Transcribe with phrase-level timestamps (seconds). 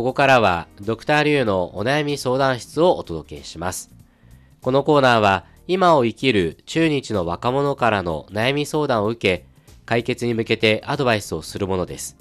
[0.00, 3.90] ここからはドクターリュウのお悩み相談室をお届けします。
[4.62, 9.46] このコーナーは今を生きる中日の若者からの悩み相談を受け、
[9.84, 12.16] 解決に向けてアドバイスをするものです。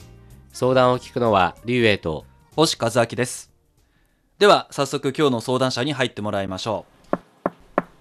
[0.51, 3.49] 相談を聞くのはリュウエイと星和明です
[4.39, 7.17] では早速今日の相談者に入ってもらいましょう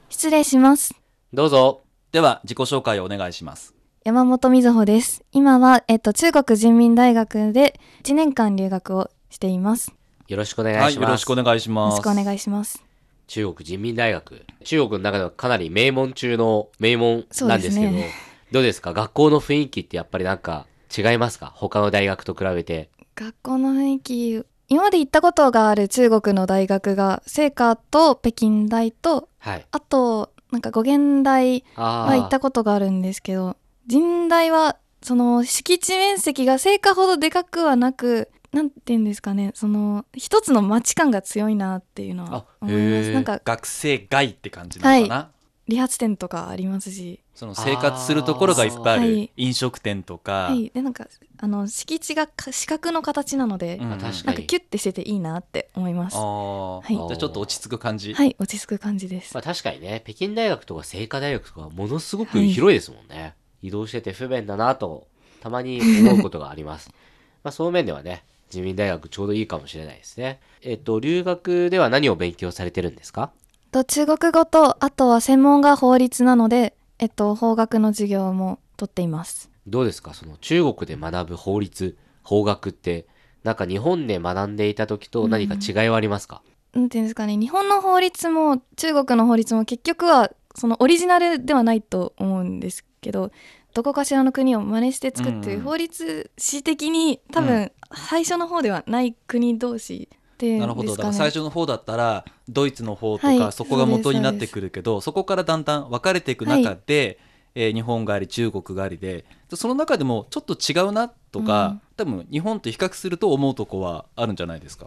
[0.08, 0.92] 失礼します。
[1.32, 1.82] どうぞ。
[2.10, 5.22] では自己紹介をお願いします山本瑞穂です。
[5.30, 9.92] 今は、えっと、中国人民大学で1年間留学をしています。
[10.28, 10.84] よろしくお願いします。
[10.84, 12.84] はいよろしくお願いしよますろしくお願いします。
[13.26, 14.44] 中国人民大学。
[14.64, 18.10] 中国の中ではかなり名門中の名門なんですけど、そうね
[18.52, 18.92] どうですか？
[18.94, 21.52] 学校の雰囲気ってやっぱりなんか違いますか？
[21.54, 22.88] 他の大学と比べて。
[23.14, 29.66] 学校の雰囲気、今まで行ったことがある中国の大学が、清華と北京大と、はい。
[29.70, 33.56] あと、なんか語源大あは行ったことがあるんですけど、
[33.86, 43.12] 人大は、その敷地面積が清華ほどでかくはなく、なんて言うんですかね、その、一つの街感が強いなっていうのはあ思います。
[43.12, 45.30] なんか、学生街って感じなのかな、
[45.68, 49.30] 理髪店とかありますし、その生活するところがいっぱいある、はい。
[49.36, 53.92] 飲食店とか、はい、でなんかあの敷地がか四角の形なので、うん。
[53.92, 54.24] あ確かに。
[54.24, 56.16] なんかキュッてしてていいなって思います。
[56.16, 56.96] あはーい。
[56.96, 59.34] じゃあちょっと落ち着く感じ、はい、落ち着く感じです。
[59.34, 63.36] まあ確かにね、北京大学とか清華大学とかものすごく広いですもんね。
[63.62, 65.06] 移動してて不便だなと、
[65.40, 66.90] たまに思うことがあります。
[67.44, 70.40] まあそういう面ではね、人民大学ちょうどいいかもしれないですね。
[70.62, 73.30] えっと、留学では何を勉強されてるんですか？
[73.70, 79.50] と中国語とあとは専門が法律なので、えっと法学の授業も取っています。
[79.66, 80.14] どうですか？
[80.14, 83.06] その中国で学ぶ法律、法学って、
[83.44, 93.30] なんか日本で学んでいた時と何か違いはありますか、なんていうんですかね、日本の法律も中国の法律も結局はそのオリジナルではないと思うんですけど、
[93.74, 100.08] どこかしらの国を真似して作ってうんる法律史的に多分最初の方ではない国同士
[100.38, 100.96] でなるほど。
[100.96, 101.12] だ。
[101.12, 107.18] 最初の方だったらドイツの方とか、はいそこが元になってくるけどそこからだんだん分かれていく中で、
[107.54, 109.24] えー日本があり中国がありで
[109.54, 111.80] その中でもちょっと違うなとか、うん。
[111.96, 114.86] 多分日本と比較すると思うとこはあるんじゃないですか？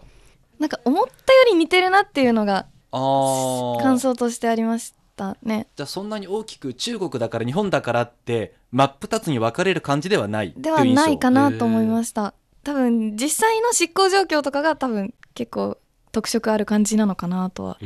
[0.58, 5.66] なんか思ったより似てるなっていうのが感想としてありましたね。
[5.76, 12.34] じゃあそんなに大きく中国だから日本だからって真っ二つに分かれる感じではないっていうで印象はないかなと思いました。
[12.64, 15.78] 多分実際の執行状況とかが多分結構
[16.12, 17.78] 特色ある感じなのかなとは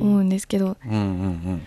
[0.00, 1.66] 思うんですけど、うんうんうん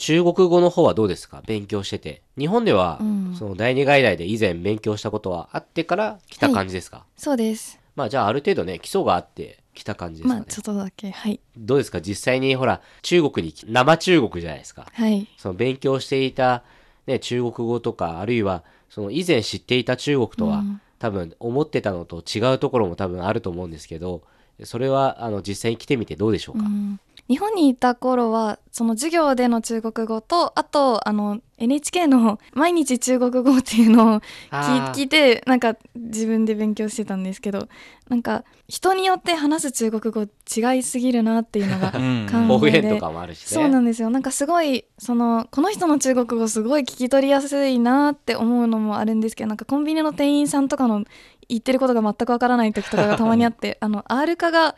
[0.00, 1.42] 中国語の方はどうですか？
[1.44, 2.22] 勉強してて。
[2.38, 7.80] 日本では、うんその第二外来で以前勉強したことはあってから来た感じですか、そうです。
[7.96, 10.40] まあじゃあある程度ね、基礎があって来た感じですかね。
[10.40, 11.40] まあちょっとだけはい。
[11.56, 12.00] どうですか？
[12.00, 14.86] 実際にほら、中国に、生中国じゃないですか。
[14.92, 15.26] はい。
[15.36, 16.62] その勉強していた、
[17.06, 20.80] ね、中国語とか、あるいは、その以前知っていた中国とは、うん。
[20.98, 24.22] 多分思ってたのと違うところも多分あると思うんですけど、
[24.64, 37.68] それは、あの、実際に来てみてどうでしょうか、うん日本にいた頃はその授業での中国語とあとあの NHK の毎日中国語っていうのを聞いてなんか自分で勉強してたんですけど
[38.08, 42.26] なんか人によって話す中国語違いすぎるなっていうのが うん。
[42.30, 43.46] 考方えで言とかもあるしね。
[43.46, 44.08] そうなんですよ。
[44.08, 51.04] なんかすごいそのこの人の中国語すごい聞き取りやすいなって思うのもあるんですけどなんかコンビニの店員さんとかの
[51.48, 54.76] 言ってることが全くわからない時とかがたまにあってあの R 化が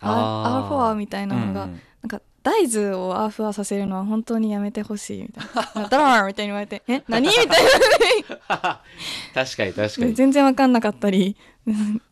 [0.00, 5.44] R フォアみたいなのが、うんなんか大豆をアーフアさせるのは本当にやめてほしいみたい
[5.82, 5.88] な。
[5.90, 7.26] ドラーみたいに言われてえ何？
[7.28, 7.46] みたい
[9.34, 10.14] 確かに確かなに。
[10.14, 11.36] 全然わかんなかったり。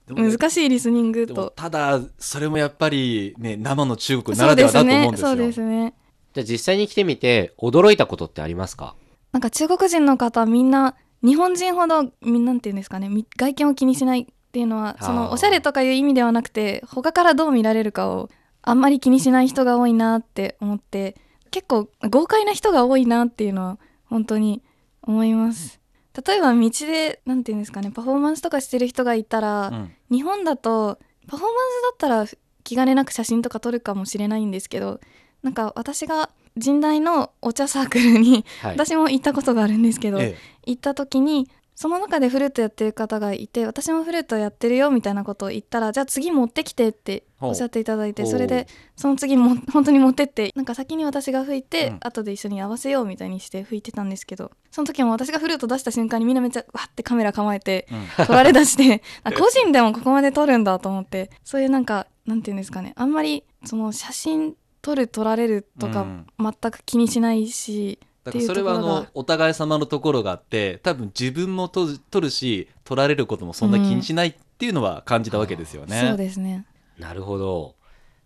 [0.08, 1.52] 難しいリスニングと。
[1.56, 5.28] ただそれもやっぱりね生の中国なそうですらではだと思うんですよ。
[5.30, 5.36] ね。
[5.36, 5.94] そうですね。
[6.34, 8.94] じゃあ実際に来てみて、驚いたことってありますか？
[9.32, 18.28] なんか中国人の方みんな日本人ほどみんなんていうんですかねみ外見を気にしないっていうのはそのおしゃれとかいう意味ではなくて他からどう見られるかを
[18.62, 21.16] あんまり気にしない人が多いなって思って
[21.50, 24.62] 結構豪快な人が多いなっていうのは本当に
[25.02, 25.80] 思います。
[26.26, 29.92] 例えば道でなんていうんですかねパフォーマンスとかしてる人がいたら、うん。
[30.10, 30.98] 日本だと
[31.28, 32.26] パフォーマンスだったら
[32.64, 35.00] 気兼ねなく写真とか撮るかもしれないんですけど
[35.42, 36.30] なんか私が
[36.62, 38.72] 神大のお茶サークルにはい。
[38.72, 40.36] 私も行ったことがあるんですけど、え。
[40.66, 41.48] 行った時に
[41.80, 48.66] その中でフルートやってる方がいて私もフルートやってるよみたいなことを言ったらじゃあ次持ってきてっておっしゃっていただいてそれで
[48.96, 51.96] その次も 本当に持ってってなんか先に私が吹いて、うん。
[52.00, 58.26] 後で一緒に合わせようみたいにして吹いてたんですけどその時も私がフルート出した瞬間にみんなめっちゃわってカメラ構えてうん。
[58.26, 71.86] 撮られだしてあ個人でもここまで撮るんだと思ってそういうなんかなんていうんですかねあんまりその写真撮る撮られるとかうん全く気にしないし、だからそれはあのお互い様のところがあって多分自分も撮
[72.20, 76.04] るし撮られることもそんな気にしないっっていうのは感じたわけですよね。
[76.06, 76.66] そうですね
[76.98, 77.76] なるほど。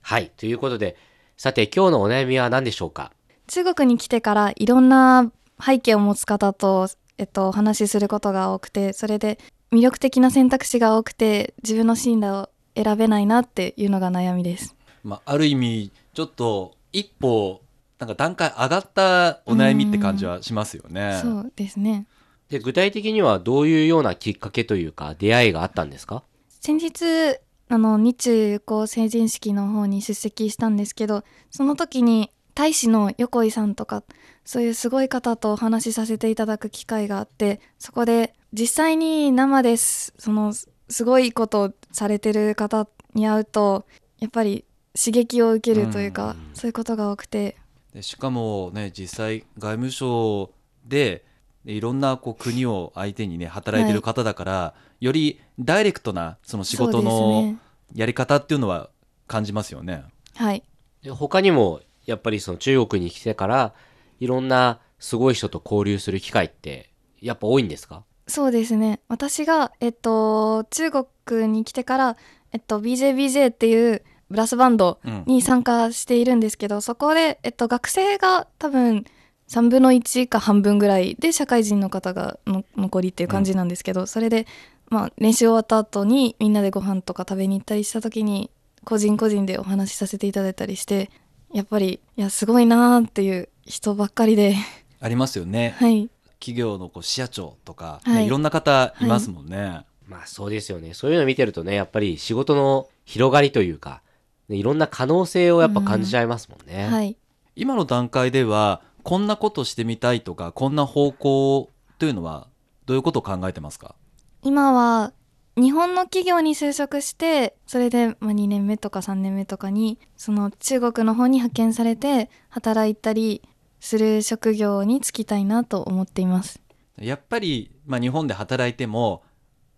[0.01, 0.33] はい。
[0.37, 0.97] ということで、
[1.37, 3.13] さて今日のお悩みは何でしょうか？
[3.47, 5.31] 中国に来てからいろんな
[5.65, 6.89] 背景を持つ方と、
[7.19, 9.39] えっと、お話しすることが多くてそれで
[9.71, 14.75] 魅力的な選択肢が多くて自分の進路を選べないなっていうのが悩みです
[15.05, 17.61] まあ、ある意味ちょっと一歩
[17.99, 21.21] なんか段階上がったお悩みって感じはしますよね。
[21.23, 22.07] そうですね。
[22.49, 26.23] で、具体的にはどういうようなきっかけというか、出会いがあったんですか？
[26.61, 27.39] 先日
[27.69, 34.03] あの日中友好成人式の方に出席したんですけどその時に大使の横井さんとか
[34.45, 43.87] そういうすごい方とお話しさせていただく機会があってそこで実際に生ですそのすすごいことをされてる方に会うと
[44.19, 44.65] やっぱり
[44.95, 46.51] 刺激を受けるというか、うん。
[46.55, 47.57] そういうことが多くて
[47.95, 50.51] でしかもね実際外務省
[50.87, 51.25] で
[51.65, 57.55] いろんなこう国を相手にね働いてる方だから、よりダイレクトなその仕事の
[57.95, 58.91] やり方っていうのは
[59.27, 60.05] 感じますよね。
[60.35, 60.63] はい。
[61.03, 63.73] で他にも、やっぱりその中国に来てから、
[64.21, 66.91] いろんなすごい人と交流する機会って、
[67.23, 68.05] やっぱ多いんですか？
[68.27, 69.01] そうですね。
[69.09, 72.17] 私が、えっと、中国に来てから、
[72.53, 74.03] えっと、BJBJ っていう
[74.35, 79.05] ブラスバンドうんに参加しているんですけどそこで、えっと、学生が多分
[79.49, 84.47] 3分の1か半分ぐらいで社会人の方がの残りっていう感じなんですけど、それで、
[84.89, 88.51] まあ、練習終わった後にみんなでご飯とか食べに行ったりした時に
[88.85, 91.11] 個人個人でお話しさせていただいたりして
[91.53, 94.57] やっぱりいやすごいなーっていう人ばっかりで
[95.01, 95.75] ありますよね。
[95.79, 96.09] はい
[96.41, 99.85] 企業のこう支社長とか、はいねいろんな方いますもんね。
[100.07, 100.93] まあそうですよね。
[100.93, 104.04] そういうの見てるとね、やっぱり仕事の広がりというか、ね
[104.49, 106.89] いろんな可能性をやっぱ感じちゃいますもんね。
[106.89, 107.17] はい。
[107.57, 112.49] 今の段階ではこんなことしてみたいとかこんな方向というのは
[112.87, 113.95] どういうことを考えてますか？
[114.43, 115.13] 今は
[115.57, 123.41] 日本の企業に就職してそれで、まあ、2年目とか3年目とかにその中国の方に派遣されて働いたり
[123.79, 126.61] する職業に就きたいなと思っています。
[126.99, 129.23] やっぱり、まあ、日本で働いても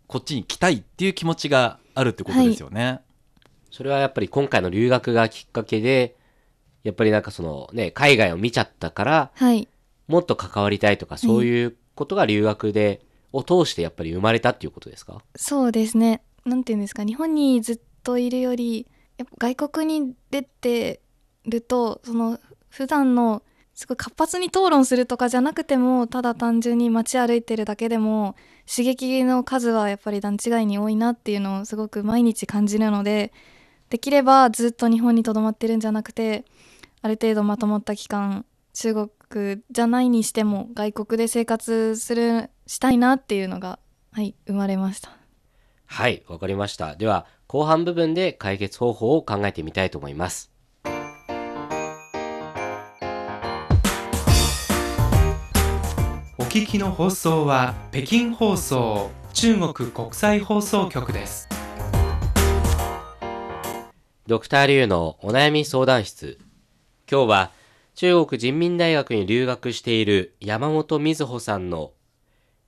[0.06, 3.00] こっちに来たいっていう気持ちがあるってことですよね。
[3.76, 6.16] それはやっぱり今回の留学がきっかけで、
[6.82, 9.68] やっぱりなんかそのね、海外を見ちゃったから、はい。
[10.08, 15.20] もっと関わりたいとか、そういうことが留学で、を通してやっぱり生まれたっていうことですか？
[15.34, 16.22] そうですね。
[16.46, 17.04] なんていうんですか？
[17.04, 18.86] 日本にずっといるより
[19.18, 21.00] やっぱ外国に出て
[21.44, 22.38] るとその
[22.70, 23.42] 普段の
[23.74, 33.34] すごい活発に討論するとかじゃなくてもただ単純に街歩いてるだけでも刺激の数はやっぱり段違いに多いなっていうのをすごく毎日感じるので
[33.90, 36.44] できればずっと日本にとどまってるんじゃなくて
[37.02, 43.78] ある程度まとまった期間中国じゃないにしても外国で生活するしたいなっていうのが
[44.12, 45.16] はい生まれました。
[45.86, 46.96] はい、わかりました。
[46.96, 50.50] では、後半部分で解決方法を考えてみたいと思います。
[56.38, 61.55] お聞きの放送は北京放送中国国際放送局です。
[64.26, 66.40] ドクターリュウのお悩み相談室。
[67.08, 67.52] 今日は
[67.94, 71.92] 中国人民大学に留学している山本瑞穂さんの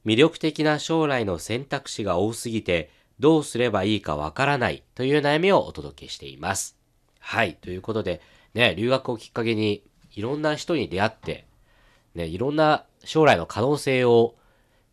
[0.07, 6.77] 魅力的な将来の選択肢が多すぎてどうすればいいかわからないという悩みをお届けしています。
[7.19, 7.57] はい。
[7.57, 8.21] ということで、
[8.55, 9.83] ね、留学をきっかけに
[10.13, 11.45] いろんな人に出会って、
[12.15, 14.37] ね、いろんな将来の可能性を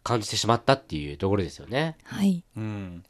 [0.02, 1.96] 感じてしまったっていうところですよね。
[2.06, 3.04] はいうん、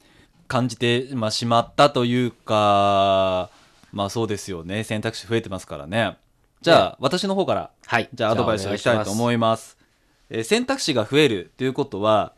[0.47, 3.49] 感じて、まあ、しまったというか
[3.95, 4.83] まあそうですよね。
[4.83, 6.17] 選択肢増えてますからね。
[6.61, 8.09] じゃあ、私の方からはい。
[8.13, 9.77] じゃあアドバイスをいきたいと思いいます。
[10.29, 12.33] えー選択肢が増えるということは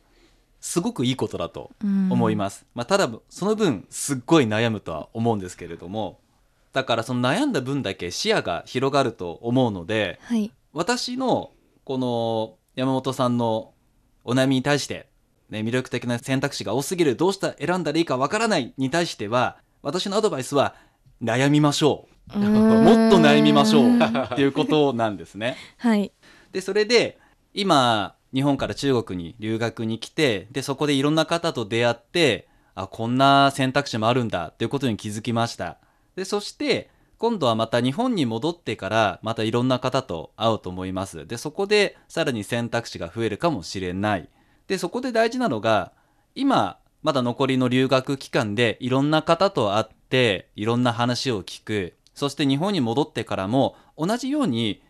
[0.59, 6.19] すごくいいことだと思います、まあ、ただその分すっごい悩むとは思うんですけれども
[6.73, 10.51] だからその悩んだ分だけ視野が広がると思うのではい。
[10.73, 11.51] 私の
[11.85, 13.71] この山本さんの
[14.25, 15.07] お悩みに対して、
[15.49, 20.75] ね、魅力的な選択肢が多すぎるどうした選んだらいいかわからないに対しては私のアドバイスは
[21.21, 22.39] 悩みましょう。
[22.39, 23.97] もっと悩みましょう。
[23.97, 25.55] っていうことなんですね。
[25.77, 26.11] はい。
[26.51, 27.17] でそれで
[27.53, 35.77] 今日本から中国に留学に来てでそこでいろんな方と出会ってあこんな選択肢もあるんだっていうことに気づきました。
[36.15, 41.25] でそして今度はまた日本に戻ってからまたいろんな方と会うと思います。
[41.25, 44.29] でそこでさらに選択肢が増えるかもしれない。
[44.67, 45.93] でそこで大事なのが
[46.35, 51.93] 今まだ残りの留学期間でいろんな方と会っていろんな話を聞く。
[52.13, 54.81] そして日本に戻ってからも同じように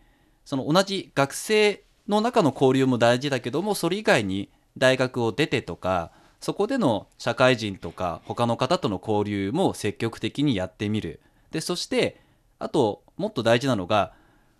[0.45, 11.19] その同じ学生の中の交流も大事だけどもそれ以外に大学を出てとかそこでの社会人とか他の方との交流も積極的にやってみる。
[11.51, 12.21] でそして
[12.59, 14.13] あともっと大事なのが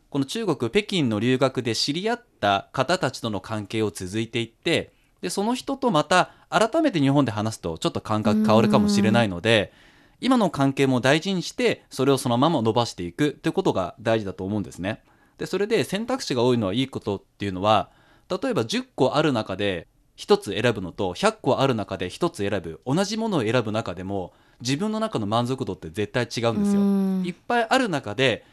[0.09, 9.73] この中国北京の留学で知り合った方たちとの関係を続いていってでその人とまた改めて日本で話すとちょっと感覚変わるかもしれないので
[10.19, 15.03] 今の関係も大事にしてそれをそのまま伸ばしていくということが大事だと思うんですね。
[15.37, 17.91] でそれで選択肢が多いのはいいことっていうのは
[18.29, 26.81] 例えば10個ある中で1つ選ぶのと100個ある中で1つ選ぶ同じものを選ぶ中でも自分の中の満足度って絶対違うんですよ。
[26.81, 28.45] うんいっぱいある中で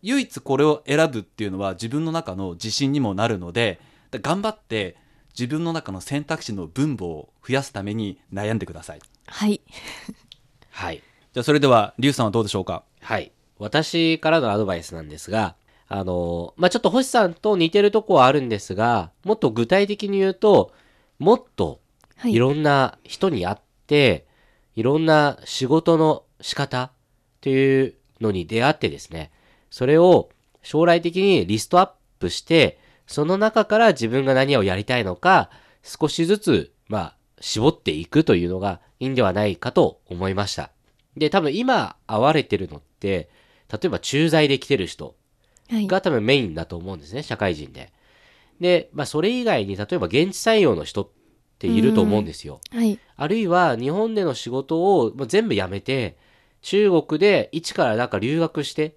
[0.00, 4.96] 唯一これを選ぶっていうのは自分の中の自信にもなるのでだ頑張って
[5.30, 9.00] 自分の中の選択肢の分母を増やすために悩んでください。
[9.26, 9.60] はい
[10.70, 11.02] はい。
[11.32, 12.84] じゃあそれではリュウさんはどうでしょうか？
[13.00, 13.32] はい。
[13.58, 15.54] 私からのアドバイスなんですが、
[15.88, 20.72] あの、まあ、ちょっと星さんと似てるとこはあるんですが、もっと具体的に言うと、
[21.18, 21.80] もっと
[22.16, 24.26] はいいろんな人に会って、
[24.76, 26.90] いろんな仕事の仕方
[27.40, 29.30] というのに出会ってですね、
[29.70, 30.28] それを
[30.62, 35.48] 将来的にリストアップして、その中から自分が何をやりたいのか、
[35.82, 40.70] 少しずつ、まあ、絞っていくというのがいいんではないかと思いました。
[41.16, 43.28] で、多分今会われてるのって、
[43.70, 45.14] 例えば駐在で来てる人
[45.70, 47.92] はいが多分メインだと思うんですね、社会人で。
[48.60, 51.08] で、まあそれ以外に例えば現地採用の人っ
[51.58, 52.60] ていると思うんですよ。
[52.70, 56.16] はいあるいは日本での仕事を全部やめて、
[56.60, 58.96] 中国で一からなんか留学して、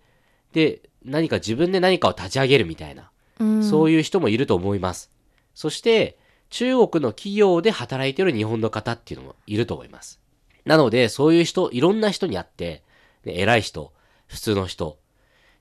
[0.53, 5.11] で、何か自分で何かを立ち上げるみたいな、うんそういう人もいると思います。
[5.53, 6.17] そして、
[6.49, 10.19] 中国の企業で働いてる日本の方っていうのもいると思います。
[10.65, 12.83] なので、そういう人、いろんな人に会って、
[13.23, 13.93] ね偉い人、
[14.27, 14.97] 普通の人、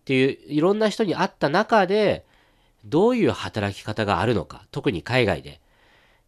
[0.03, 2.25] っていう、いろんな人に会った中で、
[2.85, 5.57] どういう働き方があるのか、特に海外で、っ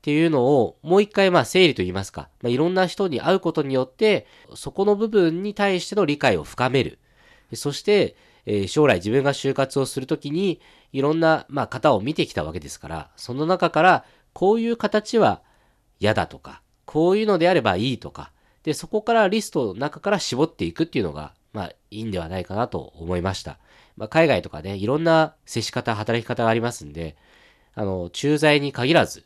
[0.02, 6.98] ていうのを、もう一回、まあ、整理と言いますか、まあ、いろんな人に会うことによって、そこの部分に対しての理解を深める。
[7.54, 8.16] そして、
[8.46, 10.60] えー将来自分が就活をするときに、
[10.92, 15.42] いろんな、まあ、方を見てきたわけですから、その中から、こういう形は
[15.98, 18.30] 嫌だとか、こういうのであればいいとか、
[18.66, 23.58] で、そこからリストの中から絞っていくっていうのが、まあ、いいんではないかなと思いました。
[23.96, 27.16] まあ、海外とかね、いろんな接し方、働き方がありますんで、
[27.76, 29.24] あの、駐在に限らず、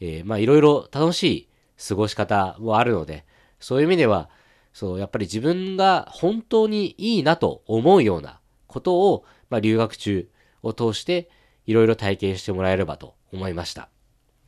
[0.00, 1.48] えーまあ、いろいろ楽しい
[1.88, 3.24] 過ごし方もあるので、
[3.58, 4.30] そういう意味では、
[4.72, 8.38] そう、やっぱり自分が本当にいいなと思うような
[8.68, 10.28] ことを、まあ、留学中
[10.62, 11.28] を通して、
[11.66, 13.88] いろいろ体験してもらえればと思いました。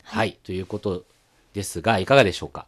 [0.05, 1.05] はい、ということ
[1.55, 2.67] ですが、いかがでしょうか？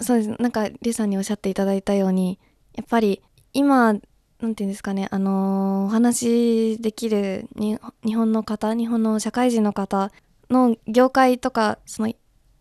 [0.00, 2.38] そうですなんかリさんにおっしゃっていただいたように
[2.74, 3.22] やっぱり
[3.52, 3.94] 今
[4.42, 10.10] なんていうんですかねあのお話しできるに日本の方日本の社会人の方
[10.50, 12.12] の業界とかその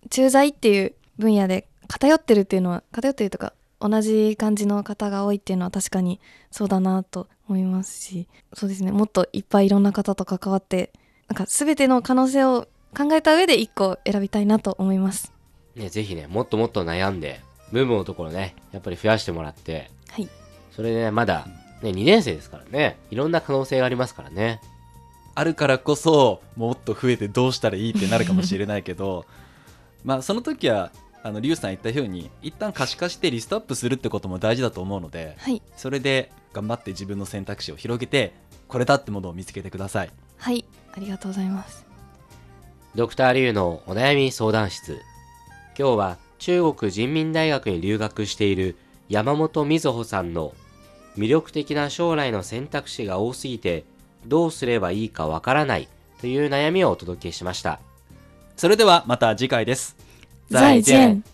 [0.09, 6.19] 駐在っていう分野で偏ってるっていうのは偏ってるとか同じ感じの方が多いっていうのは確かに
[6.51, 10.91] そうだなと思いますしそうですねもっといっぱいいろんな方と関わって
[11.27, 15.31] なんか全ての可能性を考えた上で1個選びたいなと思います。
[15.75, 20.27] ね、ぜひね、もっともっと悩んで、部分のところね、やっぱり増やしてもらって、はい
[20.71, 21.47] それでね、まだ、
[21.81, 24.61] ね、2年生ですからね、いろんな可能性がありますからね。
[25.33, 29.25] あるからこそもっと増えてどうしたらいいってなるかもしれないけど
[30.03, 30.91] まあその時は
[31.23, 38.33] あのリュウさん言ったように一旦可視化してリストアップするってことも大事だと思うのではいそれで頑張って自分の選択肢を広げて
[38.67, 41.85] これだってものを見つけてくださいはいありがとうございます。
[42.95, 44.99] ドクターリュウのお悩み相談室。
[45.77, 48.75] 今日は中国人民大学に留学している
[49.09, 50.53] 山本瑞穂さんの
[51.17, 53.83] 魅力的な将来の選択肢が多すぎて
[54.25, 55.87] どうすればいいかわからない
[56.19, 57.79] という悩みをお届けしました。
[58.55, 59.95] それではまた次回です
[60.51, 61.30] 再见。